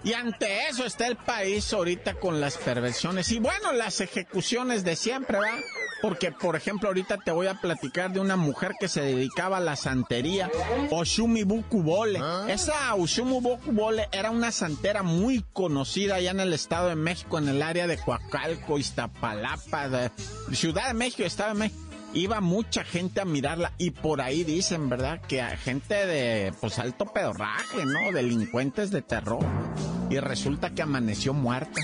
Y 0.04 0.14
ante 0.14 0.68
eso 0.68 0.86
está 0.86 1.08
el 1.08 1.16
país 1.16 1.74
ahorita 1.74 2.14
con 2.20 2.40
las 2.40 2.58
perversiones 2.58 3.32
y 3.32 3.40
bueno, 3.40 3.72
las 3.72 4.02
ejecuciones 4.02 4.84
de 4.84 4.96
siempre, 4.96 5.40
¿va? 5.40 5.50
Porque, 6.02 6.32
por 6.32 6.56
ejemplo, 6.56 6.90
ahorita 6.90 7.18
te 7.18 7.32
voy 7.32 7.48
a 7.48 7.56
platicar 7.56 8.12
de 8.12 8.20
una 8.20 8.36
mujer 8.36 8.74
que 8.80 8.88
se 8.88 9.02
dedicaba 9.02 9.58
a 9.58 9.62
la 9.62 9.76
santería, 9.76 10.52
Oshumi 10.92 11.42
Bukubole. 11.42 12.22
Esa 12.48 12.94
Oshumi 12.94 13.40
Bukubole 13.40 14.08
era 14.12 14.30
una 14.30 14.52
santera 14.52 15.02
muy 15.02 15.44
conocida 15.54 16.16
allá 16.16 16.30
en 16.30 16.42
el 16.42 16.54
Estado 16.54 16.90
de 16.90 16.96
México, 16.96 17.40
en 17.40 17.50
el 17.50 17.64
área 17.64 17.88
de 17.88 17.98
Coacalco, 17.98 18.78
Iztapalapa, 18.78 19.90
de 19.90 20.12
Ciudad 20.54 20.90
de 20.90 20.94
México, 20.94 21.24
Estado 21.24 21.54
de 21.54 21.60
México 21.62 21.85
iba 22.16 22.42
mucha 22.42 22.84
gente 22.84 23.22
a 23.22 23.26
mirarla 23.26 23.74
y 23.78 23.92
por 23.92 24.22
ahí 24.22 24.44
dicen, 24.44 24.90
¿verdad? 24.90 25.22
Que 25.22 25.44
gente 25.44 25.94
de 26.08 26.54
pues 26.60 26.80
alto 26.80 27.06
pedorraje, 27.06 27.86
¿no? 27.86 28.12
Delincuentes 28.12 28.90
de 28.90 29.02
terror. 29.02 29.46
Y 30.10 30.18
resulta 30.20 30.72
que 30.72 30.82
amaneció 30.82 31.34
muerta. 31.34 31.82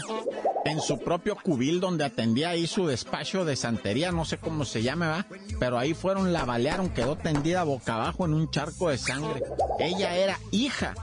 En 0.63 0.79
su 0.79 1.00
propio 1.00 1.35
cubil 1.35 1.79
donde 1.79 2.05
atendía 2.05 2.50
ahí 2.50 2.65
su 2.65 2.88
despacho 2.88 3.45
de 3.45 3.55
santería, 3.55 4.11
no 4.11 4.25
sé 4.25 4.38
cómo 4.38 4.63
se 4.63 4.83
llame, 4.83 5.07
¿va? 5.07 5.25
Pero 5.59 5.77
ahí 5.77 5.93
fueron, 5.93 6.31
la 6.31 6.45
balearon, 6.45 6.89
quedó 6.89 7.17
tendida 7.17 7.63
boca 7.63 7.95
abajo 7.95 8.25
en 8.25 8.33
un 8.33 8.50
charco 8.50 8.89
de 8.89 8.97
sangre. 8.97 9.43
Ella 9.79 10.15
era 10.15 10.39
hija 10.51 10.93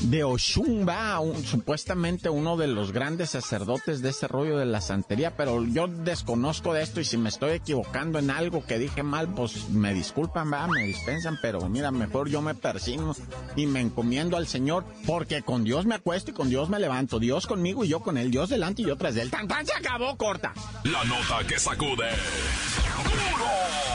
de 0.00 0.24
Oshunba, 0.24 1.20
supuestamente 1.44 2.28
uno 2.28 2.56
de 2.56 2.66
los 2.66 2.92
grandes 2.92 3.30
sacerdotes 3.30 4.02
de 4.02 4.10
ese 4.10 4.28
rollo 4.28 4.58
de 4.58 4.66
la 4.66 4.80
santería, 4.80 5.36
pero 5.36 5.64
yo 5.64 5.86
desconozco 5.86 6.72
de 6.72 6.82
esto 6.82 7.00
y 7.00 7.04
si 7.04 7.16
me 7.16 7.28
estoy 7.28 7.52
equivocando 7.52 8.18
en 8.18 8.30
algo 8.30 8.64
que 8.64 8.78
dije 8.78 9.02
mal, 9.02 9.28
pues 9.34 9.68
me 9.70 9.94
disculpan, 9.94 10.52
¿va? 10.52 10.66
me 10.66 10.84
dispensan, 10.84 11.38
pero 11.40 11.68
mira, 11.68 11.90
mejor 11.90 12.28
yo 12.28 12.42
me 12.42 12.54
persino 12.54 13.14
y 13.56 13.66
me 13.66 13.80
encomiendo 13.80 14.36
al 14.36 14.46
Señor, 14.46 14.84
porque 15.06 15.42
con 15.42 15.64
Dios 15.64 15.86
me 15.86 15.94
acuesto 15.94 16.30
y 16.30 16.34
con 16.34 16.48
Dios 16.48 16.68
me 16.68 16.80
levanto, 16.80 17.18
Dios 17.18 17.46
conmigo 17.46 17.84
y 17.84 17.88
yo 17.88 18.00
con 18.00 18.16
él, 18.16 18.30
Dios 18.30 18.48
delante 18.48 18.82
y 18.82 18.86
yo 18.86 18.96
tras 18.96 19.16
él. 19.16 19.30
¡Tan, 19.30 19.48
tan 19.48 19.66
se 19.66 19.74
acabó, 19.74 20.16
corta! 20.16 20.52
La 20.84 21.04
nota 21.04 21.46
que 21.46 21.58
sacude. 21.58 22.08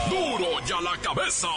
¡Duro! 0.08 0.38
¡Duro 0.38 0.66
ya 0.66 0.80
la 0.80 0.96
cabeza! 1.02 1.48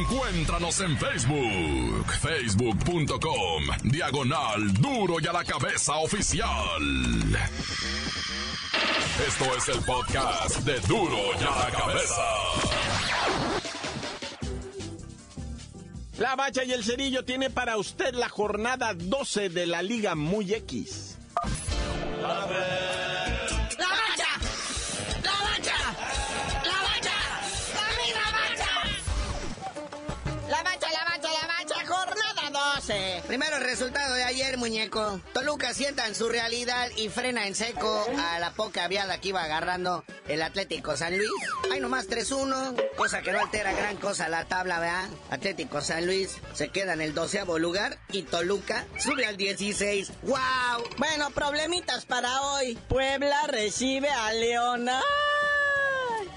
Encuéntranos 0.00 0.80
en 0.80 0.98
Facebook, 0.98 2.12
facebook.com, 2.20 3.64
diagonal 3.84 4.72
duro 4.74 5.16
y 5.20 5.26
a 5.26 5.32
la 5.32 5.44
cabeza 5.44 5.96
oficial. 5.96 6.48
Esto 9.26 9.56
es 9.56 9.68
el 9.68 9.84
podcast 9.84 10.56
de 10.60 10.80
duro 10.80 11.18
y 11.38 11.44
a 11.44 11.50
la 11.50 11.70
cabeza. 11.70 12.99
La 16.20 16.36
Bacha 16.36 16.62
y 16.64 16.72
el 16.72 16.84
Cerillo 16.84 17.24
tiene 17.24 17.48
para 17.48 17.78
usted 17.78 18.12
la 18.12 18.28
jornada 18.28 18.92
12 18.92 19.48
de 19.48 19.66
la 19.66 19.80
Liga 19.80 20.14
Muy 20.14 20.52
X. 20.52 21.16
¡La 22.20 22.28
bacha! 22.28 24.26
¡La 25.24 25.32
bacha! 25.32 25.76
¡La 26.62 26.82
bacha! 26.82 27.16
¡Dame 27.74 28.12
la 28.12 28.28
bacha! 28.36 28.70
La 30.50 30.62
bacha, 30.62 30.88
la 30.92 31.04
bacha, 31.04 31.28
la 31.32 31.46
bacha, 31.46 31.86
jornada 31.86 32.74
12. 32.76 33.22
Primero 33.26 33.56
el 33.56 33.62
resultado 33.64 34.14
de 34.14 34.24
ayer, 34.24 34.58
muñeco. 34.58 35.22
Toluca 35.32 35.72
sienta 35.72 36.06
en 36.06 36.14
su 36.14 36.28
realidad 36.28 36.90
y 36.98 37.08
frena 37.08 37.46
en 37.46 37.54
seco 37.54 38.06
a 38.18 38.38
la 38.38 38.50
poca 38.52 38.88
viada 38.88 39.18
que 39.22 39.28
iba 39.28 39.42
agarrando 39.42 40.04
el 40.30 40.42
Atlético 40.42 40.96
San 40.96 41.16
Luis. 41.16 41.30
Hay 41.72 41.80
nomás 41.80 42.08
3-1, 42.08 42.94
cosa 42.96 43.20
que 43.20 43.32
no 43.32 43.40
altera 43.40 43.72
gran 43.72 43.96
cosa 43.96 44.28
la 44.28 44.44
tabla, 44.44 44.78
¿verdad? 44.78 45.08
Atlético 45.30 45.80
San 45.80 46.06
Luis 46.06 46.38
se 46.54 46.68
queda 46.68 46.92
en 46.92 47.00
el 47.00 47.14
doceavo 47.14 47.58
lugar 47.58 47.98
y 48.12 48.22
Toluca 48.22 48.86
sube 48.98 49.26
al 49.26 49.36
16. 49.36 50.12
¡Wow! 50.22 50.38
Bueno, 50.98 51.30
problemitas 51.30 52.06
para 52.06 52.40
hoy. 52.42 52.78
Puebla 52.88 53.46
recibe 53.48 54.08
a 54.08 54.32
León. 54.32 54.88
¡Ay! 54.88 55.00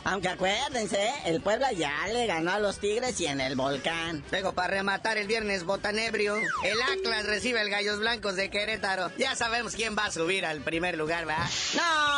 Aunque 0.05 0.27
acuérdense, 0.27 1.13
el 1.25 1.41
Puebla 1.41 1.71
ya 1.71 2.07
le 2.07 2.27
ganó 2.27 2.51
a 2.51 2.59
los 2.59 2.79
Tigres 2.79 3.19
y 3.21 3.27
en 3.27 3.39
el 3.39 3.55
volcán. 3.55 4.23
Luego, 4.31 4.53
para 4.53 4.67
rematar 4.67 5.17
el 5.17 5.27
viernes 5.27 5.63
botanebrio, 5.63 6.35
el 6.35 6.81
Atlas 6.81 7.25
recibe 7.25 7.61
al 7.61 7.69
Gallos 7.69 7.99
Blancos 7.99 8.35
de 8.35 8.49
Querétaro. 8.49 9.11
Ya 9.17 9.35
sabemos 9.35 9.75
quién 9.75 9.95
va 9.97 10.05
a 10.05 10.11
subir 10.11 10.45
al 10.45 10.61
primer 10.61 10.97
lugar, 10.97 11.25
¿verdad? 11.25 11.49
No, 11.75 12.12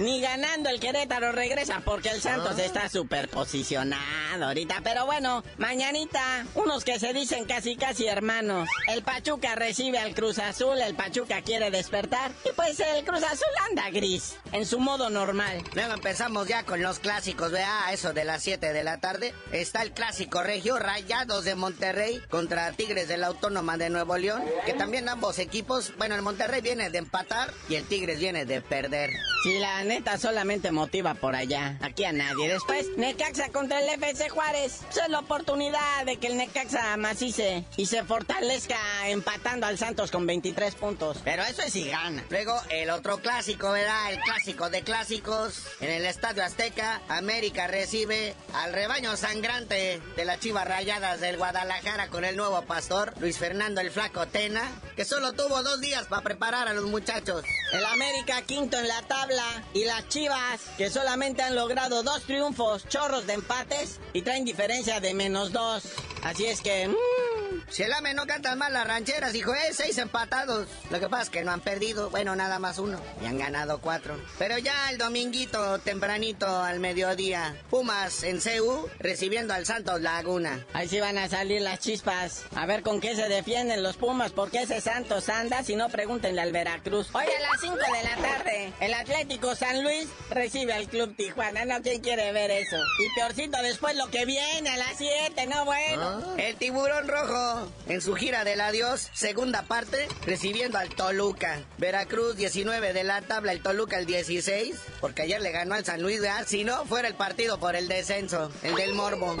ni 0.00 0.20
ganando 0.20 0.70
el 0.70 0.80
Querétaro 0.80 1.30
regresa 1.30 1.82
porque 1.84 2.08
el 2.08 2.22
Santos 2.22 2.58
está 2.58 2.88
súper 2.88 3.28
posicionado 3.28 4.46
ahorita. 4.46 4.80
Pero 4.82 5.04
bueno, 5.04 5.44
mañanita, 5.58 6.46
unos 6.54 6.84
que 6.84 6.98
se 6.98 7.12
dicen 7.12 7.44
casi 7.44 7.76
casi 7.76 8.06
hermanos. 8.06 8.68
El 8.88 9.02
Pachuca 9.02 9.54
recibe 9.54 9.98
al 9.98 10.14
Cruz 10.14 10.38
Azul, 10.38 10.80
el 10.80 10.94
Pachuca 10.94 11.42
quiere 11.42 11.70
despertar. 11.70 12.32
Y 12.48 12.52
pues 12.54 12.80
el 12.80 13.04
Cruz 13.04 13.22
Azul 13.22 13.48
anda 13.68 13.90
gris, 13.90 14.36
en 14.52 14.64
su 14.64 14.78
modo 14.80 15.10
normal. 15.10 15.62
Luego 15.74 15.92
empezamos 15.92 16.48
ya 16.48 16.64
con 16.64 16.82
los 16.82 16.98
clásicos, 16.98 17.52
vea, 17.52 17.92
eso 17.92 18.14
de 18.14 18.24
las 18.24 18.42
7 18.42 18.72
de 18.72 18.82
la 18.82 19.00
tarde. 19.00 19.34
Está 19.52 19.82
el 19.82 19.92
clásico 19.92 20.42
regio 20.42 20.78
Rayados 20.78 21.44
de 21.44 21.54
Monterrey 21.54 22.20
contra 22.30 22.72
Tigres 22.72 23.08
de 23.08 23.18
la 23.18 23.26
Autónoma 23.26 23.76
de 23.76 23.90
Nuevo 23.90 24.16
León, 24.16 24.42
que 24.64 24.72
también 24.72 25.10
ambos 25.10 25.38
equipos, 25.38 25.92
bueno, 25.98 26.14
el 26.14 26.22
Monterrey 26.22 26.62
viene 26.62 26.88
de 26.88 26.98
empatar 26.98 27.52
y 27.68 27.74
el 27.74 27.84
Tigres 27.84 28.18
viene 28.18 28.46
de 28.46 28.62
perder. 28.62 29.10
Si 29.44 29.58
la 29.58 29.84
neta 29.90 30.16
solamente 30.18 30.70
motiva 30.70 31.14
por 31.14 31.34
allá, 31.34 31.76
aquí 31.80 32.04
a 32.04 32.12
nadie. 32.12 32.48
Después, 32.48 32.86
Necaxa 32.96 33.48
contra 33.48 33.80
el 33.80 33.88
FC 33.88 34.28
Juárez. 34.28 34.82
Esa 34.88 35.06
es 35.06 35.10
la 35.10 35.18
oportunidad 35.18 36.06
de 36.06 36.16
que 36.16 36.28
el 36.28 36.36
Necaxa 36.36 36.96
macice 36.96 37.64
y 37.76 37.86
se 37.86 38.04
fortalezca 38.04 38.78
empatando 39.08 39.66
al 39.66 39.78
Santos 39.78 40.12
con 40.12 40.28
23 40.28 40.76
puntos. 40.76 41.18
Pero 41.24 41.42
eso 41.42 41.62
es 41.62 41.72
si 41.72 41.88
gana. 41.88 42.24
Luego 42.30 42.54
el 42.70 42.90
otro 42.90 43.18
clásico, 43.18 43.72
¿verdad? 43.72 44.12
El 44.12 44.20
clásico 44.20 44.70
de 44.70 44.82
clásicos 44.82 45.64
en 45.80 45.90
el 45.90 46.06
Estadio 46.06 46.44
Azteca. 46.44 47.02
América 47.08 47.66
recibe 47.66 48.36
al 48.54 48.72
rebaño 48.72 49.16
sangrante 49.16 50.00
de 50.14 50.24
las 50.24 50.38
Chivas 50.38 50.68
Rayadas 50.68 51.20
del 51.20 51.36
Guadalajara 51.36 52.06
con 52.10 52.24
el 52.24 52.36
nuevo 52.36 52.62
pastor, 52.62 53.12
Luis 53.18 53.38
Fernando 53.38 53.80
el 53.80 53.90
Flaco 53.90 54.28
Tena, 54.28 54.62
que 54.94 55.04
solo 55.04 55.32
tuvo 55.32 55.64
dos 55.64 55.80
días 55.80 56.06
para 56.06 56.22
preparar 56.22 56.68
a 56.68 56.74
los 56.74 56.84
muchachos. 56.84 57.42
El 57.72 57.84
América 57.84 58.42
quinto 58.42 58.78
en 58.78 58.86
la 58.86 59.02
tabla 59.02 59.64
las 59.84 60.08
Chivas, 60.08 60.60
que 60.76 60.90
solamente 60.90 61.42
han 61.42 61.54
logrado 61.54 62.02
dos 62.02 62.22
triunfos, 62.22 62.86
chorros 62.88 63.26
de 63.26 63.34
empates 63.34 64.00
y 64.12 64.22
traen 64.22 64.44
diferencia 64.44 65.00
de 65.00 65.14
menos 65.14 65.52
dos. 65.52 65.84
Así 66.22 66.46
es 66.46 66.60
que... 66.60 66.88
mmm, 66.88 67.39
Si 67.70 67.84
el 67.84 67.92
AME 67.92 68.14
no 68.14 68.26
cantan 68.26 68.58
mal 68.58 68.72
las 68.72 68.86
rancheras, 68.86 69.32
dijo, 69.32 69.54
eh, 69.54 69.70
seis 69.72 69.96
empatados. 69.98 70.66
Lo 70.90 70.98
que 70.98 71.08
pasa 71.08 71.22
es 71.22 71.30
que 71.30 71.44
no 71.44 71.52
han 71.52 71.60
perdido, 71.60 72.10
bueno, 72.10 72.34
nada 72.34 72.58
más 72.58 72.78
uno. 72.78 73.00
Y 73.22 73.26
han 73.26 73.38
ganado 73.38 73.80
cuatro. 73.80 74.20
Pero 74.38 74.58
ya 74.58 74.90
el 74.90 74.98
dominguito, 74.98 75.78
tempranito, 75.78 76.46
al 76.62 76.80
mediodía, 76.80 77.56
Pumas 77.70 78.24
en 78.24 78.40
CEU, 78.40 78.88
recibiendo 78.98 79.54
al 79.54 79.66
Santos 79.66 80.00
Laguna. 80.00 80.66
Ahí 80.72 80.88
sí 80.88 80.98
van 80.98 81.16
a 81.16 81.28
salir 81.28 81.62
las 81.62 81.78
chispas. 81.78 82.44
A 82.56 82.66
ver 82.66 82.82
con 82.82 83.00
qué 83.00 83.14
se 83.14 83.28
defienden 83.28 83.84
los 83.84 83.96
Pumas, 83.96 84.32
porque 84.32 84.62
ese 84.62 84.80
Santos 84.80 85.28
anda, 85.28 85.62
si 85.62 85.76
no 85.76 85.88
pregúntenle 85.88 86.40
al 86.40 86.50
Veracruz. 86.50 87.08
Hoy 87.12 87.24
a 87.24 87.40
las 87.40 87.60
5 87.60 87.76
de 87.76 88.02
la 88.02 88.16
tarde, 88.16 88.72
el 88.80 88.94
Atlético 88.94 89.54
San 89.54 89.84
Luis 89.84 90.08
recibe 90.30 90.72
al 90.72 90.88
Club 90.88 91.14
Tijuana. 91.14 91.64
No, 91.64 91.80
¿quién 91.82 92.00
quiere 92.00 92.32
ver 92.32 92.50
eso? 92.50 92.78
Y 92.98 93.14
peorcito 93.14 93.62
después 93.62 93.96
lo 93.96 94.10
que 94.10 94.24
viene 94.24 94.70
a 94.70 94.76
las 94.76 94.96
7, 94.98 95.46
no 95.46 95.64
bueno. 95.64 96.36
El 96.36 96.56
tiburón 96.56 97.06
rojo, 97.06 97.59
en 97.88 98.00
su 98.00 98.14
gira 98.14 98.44
del 98.44 98.60
adiós, 98.60 99.10
segunda 99.12 99.62
parte, 99.62 100.08
recibiendo 100.24 100.78
al 100.78 100.88
Toluca. 100.90 101.60
Veracruz 101.78 102.36
19 102.36 102.92
de 102.92 103.04
la 103.04 103.22
tabla, 103.22 103.52
el 103.52 103.62
Toluca 103.62 103.98
el 103.98 104.06
16, 104.06 104.76
porque 105.00 105.22
ayer 105.22 105.40
le 105.40 105.52
ganó 105.52 105.74
al 105.74 105.84
San 105.84 106.02
Luis, 106.02 106.20
¿verdad? 106.20 106.44
Si 106.46 106.64
no, 106.64 106.84
fuera 106.86 107.08
el 107.08 107.14
partido 107.14 107.58
por 107.58 107.76
el 107.76 107.88
descenso, 107.88 108.50
el 108.62 108.74
del 108.74 108.94
Morbo. 108.94 109.36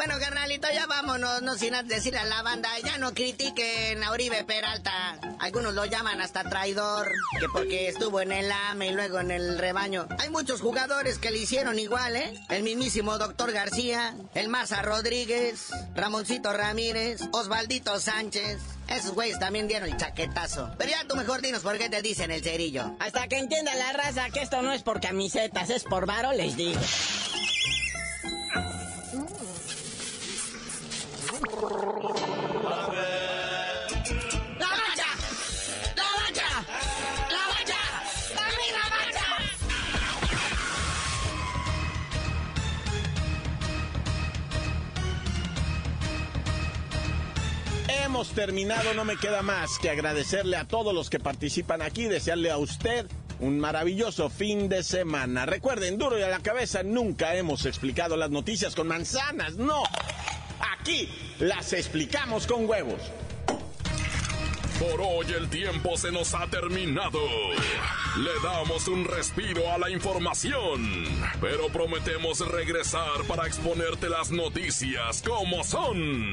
Bueno, 0.00 0.18
carnalito, 0.18 0.66
ya 0.72 0.86
vámonos, 0.86 1.42
no 1.42 1.58
sin 1.58 1.74
decirle 1.86 2.20
a 2.20 2.24
la 2.24 2.40
banda, 2.40 2.70
ya 2.82 2.96
no 2.96 3.12
critiquen 3.12 4.02
a 4.02 4.12
Uribe 4.12 4.44
Peralta. 4.44 5.18
Algunos 5.38 5.74
lo 5.74 5.84
llaman 5.84 6.22
hasta 6.22 6.42
traidor, 6.42 7.06
que 7.38 7.46
porque 7.50 7.88
estuvo 7.88 8.22
en 8.22 8.32
el 8.32 8.50
AME 8.50 8.86
y 8.86 8.92
luego 8.94 9.20
en 9.20 9.30
el 9.30 9.58
rebaño. 9.58 10.08
Hay 10.18 10.30
muchos 10.30 10.62
jugadores 10.62 11.18
que 11.18 11.30
le 11.30 11.40
hicieron 11.40 11.78
igual, 11.78 12.16
¿eh? 12.16 12.32
El 12.48 12.62
mismísimo 12.62 13.18
Doctor 13.18 13.52
García, 13.52 14.14
el 14.32 14.48
Maza 14.48 14.80
Rodríguez, 14.80 15.68
Ramoncito 15.94 16.50
Ramírez, 16.54 17.20
Osvaldito 17.32 18.00
Sánchez. 18.00 18.58
Esos 18.88 19.12
güeyes 19.12 19.38
también 19.38 19.68
dieron 19.68 19.90
el 19.90 19.98
chaquetazo. 19.98 20.70
Pero 20.78 20.92
ya 20.92 21.04
tú 21.06 21.14
mejor 21.14 21.42
dinos 21.42 21.60
por 21.60 21.76
qué 21.76 21.90
te 21.90 22.00
dicen 22.00 22.30
el 22.30 22.42
cerillo. 22.42 22.96
Hasta 23.00 23.28
que 23.28 23.36
entienda 23.36 23.74
la 23.74 23.92
raza 23.92 24.30
que 24.30 24.40
esto 24.40 24.62
no 24.62 24.72
es 24.72 24.82
por 24.82 25.02
camisetas, 25.02 25.68
es 25.68 25.84
por 25.84 26.06
varo, 26.06 26.32
les 26.32 26.56
digo. 26.56 26.80
Hemos 48.20 48.34
terminado, 48.34 48.92
no 48.92 49.06
me 49.06 49.16
queda 49.16 49.40
más 49.40 49.78
que 49.78 49.88
agradecerle 49.88 50.58
a 50.58 50.66
todos 50.66 50.92
los 50.92 51.08
que 51.08 51.18
participan 51.18 51.80
aquí, 51.80 52.04
desearle 52.04 52.50
a 52.50 52.58
usted 52.58 53.06
un 53.38 53.58
maravilloso 53.58 54.28
fin 54.28 54.68
de 54.68 54.82
semana. 54.82 55.46
Recuerden, 55.46 55.96
duro 55.96 56.18
y 56.18 56.22
a 56.22 56.28
la 56.28 56.40
cabeza, 56.40 56.82
nunca 56.82 57.34
hemos 57.34 57.64
explicado 57.64 58.18
las 58.18 58.28
noticias 58.28 58.74
con 58.74 58.88
manzanas, 58.88 59.56
no. 59.56 59.84
Aquí 60.78 61.08
las 61.38 61.72
explicamos 61.72 62.46
con 62.46 62.68
huevos. 62.68 63.00
Por 64.78 65.00
hoy 65.00 65.32
el 65.32 65.48
tiempo 65.48 65.96
se 65.96 66.12
nos 66.12 66.34
ha 66.34 66.46
terminado. 66.48 67.20
Le 68.18 68.32
damos 68.42 68.86
un 68.88 69.06
respiro 69.06 69.72
a 69.72 69.78
la 69.78 69.88
información, 69.88 71.06
pero 71.40 71.68
prometemos 71.68 72.46
regresar 72.46 73.24
para 73.26 73.46
exponerte 73.46 74.10
las 74.10 74.30
noticias 74.30 75.22
como 75.22 75.64
son. 75.64 76.32